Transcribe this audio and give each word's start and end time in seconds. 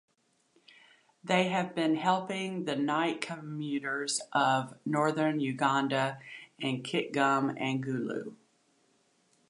They 1.23 1.49
have 1.49 1.75
been 1.75 1.95
helping 1.95 2.65
the 2.65 2.75
Night 2.75 3.21
Commuters 3.21 4.19
of 4.33 4.73
Northern 4.83 5.39
Uganda 5.39 6.17
in 6.57 6.81
Kitgum 6.81 7.53
and 7.61 7.83
Gulu. 7.85 8.33